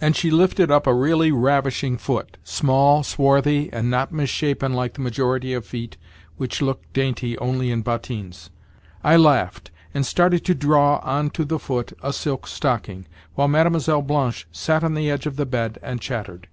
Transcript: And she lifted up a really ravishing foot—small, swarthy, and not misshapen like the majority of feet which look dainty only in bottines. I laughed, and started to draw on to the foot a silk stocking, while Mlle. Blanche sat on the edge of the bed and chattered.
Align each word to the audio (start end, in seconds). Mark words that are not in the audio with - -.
And 0.00 0.16
she 0.16 0.30
lifted 0.30 0.70
up 0.70 0.86
a 0.86 0.94
really 0.94 1.30
ravishing 1.30 1.98
foot—small, 1.98 3.02
swarthy, 3.02 3.70
and 3.74 3.90
not 3.90 4.10
misshapen 4.10 4.72
like 4.72 4.94
the 4.94 5.02
majority 5.02 5.52
of 5.52 5.66
feet 5.66 5.98
which 6.38 6.62
look 6.62 6.90
dainty 6.94 7.36
only 7.36 7.70
in 7.70 7.82
bottines. 7.82 8.48
I 9.02 9.16
laughed, 9.18 9.70
and 9.92 10.06
started 10.06 10.46
to 10.46 10.54
draw 10.54 10.96
on 11.02 11.28
to 11.32 11.44
the 11.44 11.58
foot 11.58 11.92
a 12.02 12.14
silk 12.14 12.46
stocking, 12.46 13.06
while 13.34 13.48
Mlle. 13.48 14.00
Blanche 14.00 14.46
sat 14.50 14.82
on 14.82 14.94
the 14.94 15.10
edge 15.10 15.26
of 15.26 15.36
the 15.36 15.44
bed 15.44 15.78
and 15.82 16.00
chattered. 16.00 16.48